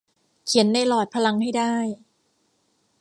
[0.45, 1.75] เขียนในหลอดพลังให้ได้